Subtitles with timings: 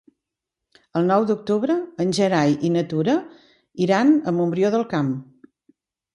[1.01, 3.15] El nou d'octubre en Gerai i na Tura
[3.89, 5.15] iran a Montbrió del Camp.